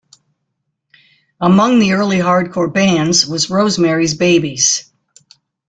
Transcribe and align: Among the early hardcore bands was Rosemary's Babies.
Among 1.39 1.77
the 1.77 1.91
early 1.91 2.17
hardcore 2.17 2.73
bands 2.73 3.27
was 3.27 3.51
Rosemary's 3.51 4.15
Babies. 4.15 4.91